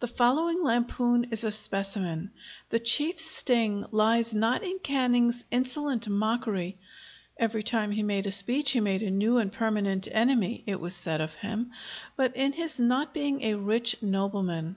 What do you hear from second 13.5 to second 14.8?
rich nobleman.